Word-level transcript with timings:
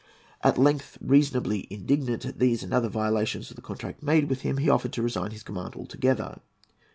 At 0.43 0.57
length, 0.57 0.97
reasonably 0.99 1.67
indignant 1.69 2.25
at 2.25 2.39
these 2.39 2.63
and 2.63 2.73
other 2.73 2.89
violations 2.89 3.51
of 3.51 3.55
the 3.55 3.61
contract 3.61 4.01
made 4.01 4.29
with 4.29 4.41
him, 4.41 4.57
he 4.57 4.67
offered 4.67 4.93
to 4.93 5.03
resign 5.03 5.29
his 5.29 5.43
command 5.43 5.75
altogether. 5.75 6.39